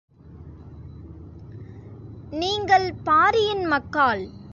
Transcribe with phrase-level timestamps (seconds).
[2.31, 4.23] நீங்கள் பாரியின் மக்காள்!